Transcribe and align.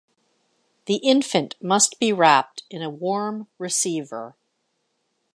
The 0.87 0.95
infant 0.95 1.53
must 1.61 1.99
be 1.99 2.11
wrapped 2.11 2.63
in 2.71 2.81
a 2.81 2.89
warm 2.89 3.49
receiver. 3.59 4.35